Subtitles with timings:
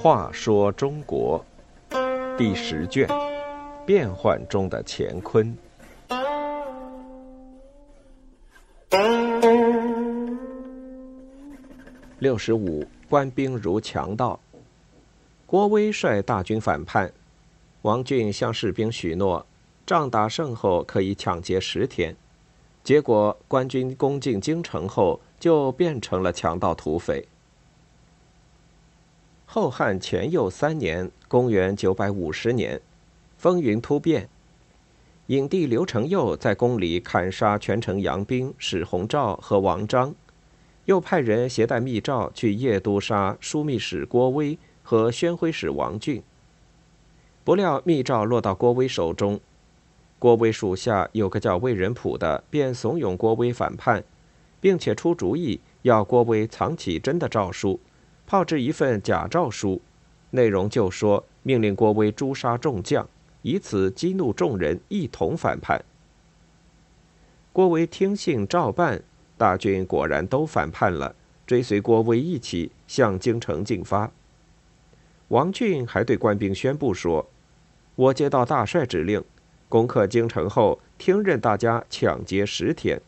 [0.00, 1.44] 话说中国
[2.38, 3.06] 第十卷：
[3.84, 5.54] 变幻中的乾坤。
[12.20, 14.38] 六十五，官兵如强盗。
[15.44, 17.12] 郭威率大军反叛，
[17.82, 19.44] 王俊向士兵许诺，
[19.84, 22.16] 仗打胜后可以抢劫十天。
[22.88, 27.28] 结果官军攻进京城后，就变成了强盗土匪。
[29.44, 32.80] 后汉乾佑三年（公元950年），
[33.36, 34.30] 风云突变，
[35.26, 40.14] 影帝刘承佑在宫里砍杀权臣杨兵、史弘肇和王章。
[40.86, 46.22] 又派人携带密诏去夜都杀枢密使郭威和宣徽使王俊。
[47.44, 49.38] 不料密诏落到郭威手中，
[50.18, 54.02] 郭威属下有个叫魏仁溥的，便怂恿郭威反叛，
[54.60, 57.78] 并且出主意要郭威藏起真的诏书，
[58.26, 59.80] 炮制一份假诏书，
[60.30, 63.08] 内容就说命令郭威诛杀众将，
[63.42, 65.84] 以此激怒众人一同反叛。
[67.52, 69.02] 郭威听信照办。
[69.36, 71.14] 大军果然都反叛了，
[71.46, 74.10] 追随郭威一起向京城进发。
[75.28, 77.24] 王俊还对官兵宣布说
[77.94, 79.22] ：“我接到大帅指令，
[79.68, 83.00] 攻克京城后，听任大家抢劫十天。”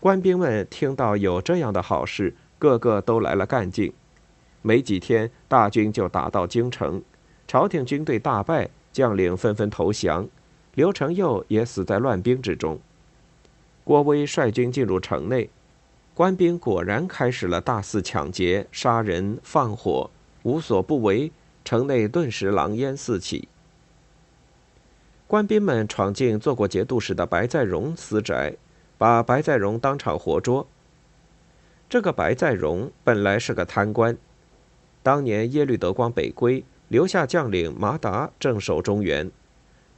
[0.00, 3.92] 官兵们听到有这样的好事，个个都来了干劲。
[4.60, 7.02] 没几天，大军就打到京城，
[7.46, 10.28] 朝廷军队大败，将领纷纷投降，
[10.74, 12.78] 刘承佑也死在乱兵之中。
[13.82, 15.50] 郭威率军进入城内，
[16.14, 20.10] 官兵果然开始了大肆抢劫、杀人、放火，
[20.42, 21.30] 无所不为，
[21.64, 23.48] 城内顿时狼烟四起。
[25.26, 28.54] 官兵们闯进做过节度使的白在荣私宅，
[28.98, 30.66] 把白在荣当场活捉。
[31.88, 34.16] 这个白在荣本来是个贪官，
[35.02, 39.30] 当年耶律德光北归，留下将领马达镇守中原，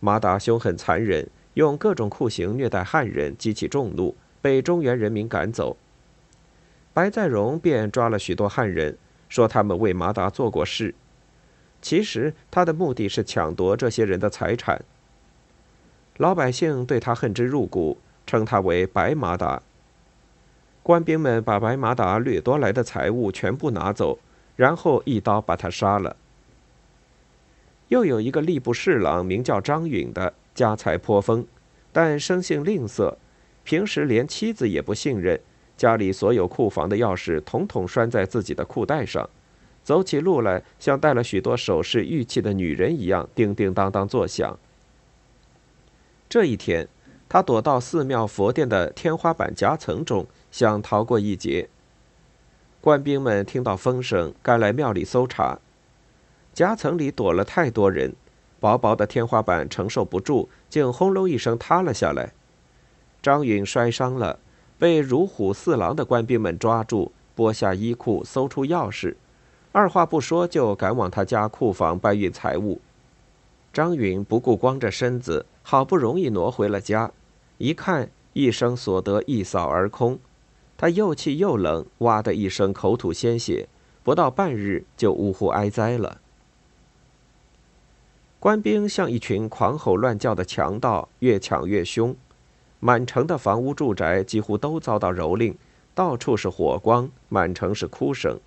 [0.00, 1.28] 马达凶狠残忍。
[1.54, 5.78] 用各种酷刑虐待汉人，激起众怒，被中原人民赶走。
[6.92, 8.98] 白在荣便抓了许多汉人，
[9.30, 10.94] 说他们为马达做过事。
[11.80, 14.84] 其实他的目的是抢夺这些人的财产。
[16.18, 19.62] 老百姓对他恨之入骨，称他为白马达。
[20.82, 24.18] 官兵们把白马达掠夺来的财物全部拿走，
[24.54, 26.16] 然后一刀把他杀了。
[27.88, 30.32] 又有一个吏部侍郎，名叫张允的。
[30.54, 31.46] 家财颇丰，
[31.92, 33.14] 但生性吝啬，
[33.62, 35.38] 平时连妻子也不信任。
[35.76, 39.28] 家里所有库房的钥匙统统拴在自己的裤带上，
[39.84, 44.58] 走起路来像带了许多首饰玉器的女人一样，叮叮当当作响。
[46.28, 46.88] 这一天，
[47.28, 51.68] 他躲到寺庙佛殿的天花板夹层中，想逃过一劫。
[52.80, 55.58] 官兵们听到风声，赶来庙里搜查，
[56.52, 58.14] 夹层里躲了太多人。
[58.58, 62.32] 薄薄的天花板承受不住，竟轰隆一声塌了下来。
[63.22, 64.38] 张允摔伤了，
[64.78, 69.14] 被如虎似狼的官兵们抓住，剥下衣裤，搜出钥匙，
[69.72, 72.80] 二话不说就赶往他家库房搬运财物。
[73.72, 77.10] 张允不顾光着身子，好不容易挪回了家，
[77.58, 80.20] 一看一生所得一扫而空，
[80.78, 83.68] 他又气又冷，哇的一声口吐鲜血，
[84.04, 86.20] 不到半日就呜呼哀哉了。
[88.38, 92.14] 官兵像一群狂吼乱叫的强盗，越抢越凶。
[92.78, 95.56] 满城的房屋住宅几乎都遭到蹂躏，
[95.96, 98.38] 到处是火光，满城是哭声。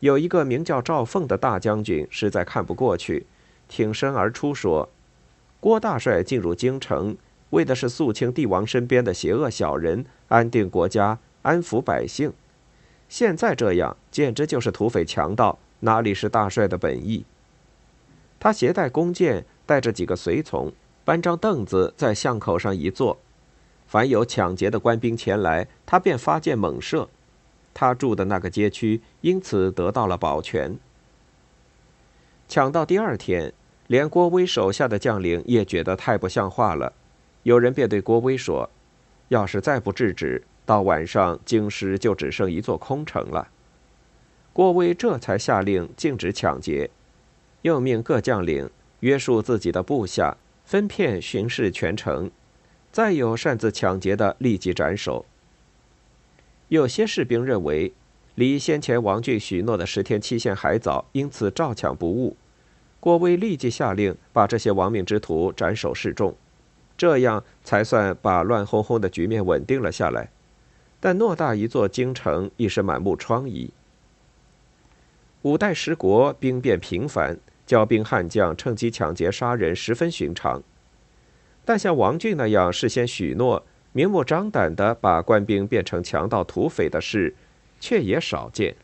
[0.00, 3.26] 有一个名叫赵凤的大将军实在看不过去，
[3.68, 4.88] 挺身而出说
[5.60, 7.16] ：“郭大帅进入京城，
[7.50, 12.32] 为的是肃清帝王身边的邪恶小人，安定国家，安抚百姓。
[13.08, 17.24] 现在这样，简直就是土匪强盗，哪里是大帅的本意？”
[18.40, 20.72] 他携带弓箭，带着几个随从，
[21.04, 23.18] 搬张凳子在巷口上一坐。
[23.86, 27.08] 凡有抢劫的官兵前来，他便发箭猛射。
[27.74, 30.78] 他住的那个街区因此得到了保全。
[32.48, 33.52] 抢到第二天，
[33.90, 36.92] 连郭威手下的将领也觉得太不像话了。
[37.42, 38.70] 有人便对郭威说
[39.26, 43.48] ：“要是再不制止，到晚上京师就只剩一座空城了。”
[44.54, 46.88] 郭威这才下令禁止抢劫。
[47.62, 48.70] 又命各将领
[49.00, 52.30] 约束自己的部下，分片巡视全城。
[52.92, 55.26] 再有擅自抢劫的，立即斩首。
[56.68, 57.92] 有些士兵认为，
[58.36, 62.36] 离先前王俊许诺的十天期限还早，因此照抢不误。
[63.00, 66.36] 郭威立即下令把这些亡命之徒斩首示众。
[66.96, 70.28] 这样才算把乱哄哄的局面稳定了下来。
[71.00, 73.70] 但偌大一座京城已是满目疮痍。
[75.40, 80.62] 五代十国兵变频繁，骄兵悍将趁机抢劫杀人，十分寻常。
[81.64, 87.34] 但像王俊那样事先许诺、明目张胆的把官兵变成强盗土匪的事，
[87.80, 88.76] 却也少见。